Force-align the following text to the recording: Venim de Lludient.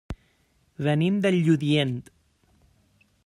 Venim 0.87 1.19
de 1.25 1.33
Lludient. 1.35 1.93